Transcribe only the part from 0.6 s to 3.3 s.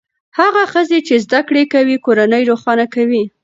ښځې چې زده کړې کوي کورنۍ روښانه کوي.